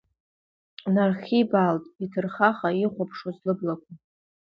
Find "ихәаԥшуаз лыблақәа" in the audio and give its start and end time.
2.83-3.93